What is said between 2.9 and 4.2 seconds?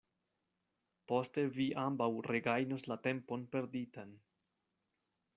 la tempon perditan.